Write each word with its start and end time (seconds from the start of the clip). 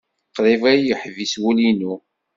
Qrib 0.35 0.61
ay 0.71 0.81
yeḥbis 0.87 1.33
wul-inu. 1.41 1.93